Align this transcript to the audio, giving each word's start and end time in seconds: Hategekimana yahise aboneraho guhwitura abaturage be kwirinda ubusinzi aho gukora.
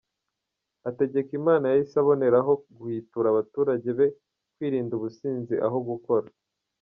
Hategekimana 0.83 1.65
yahise 1.67 1.95
aboneraho 1.99 2.51
guhwitura 2.75 3.27
abaturage 3.29 3.89
be 3.97 4.07
kwirinda 4.55 4.93
ubusinzi 4.95 5.55
aho 5.67 5.77
gukora. 5.89 6.27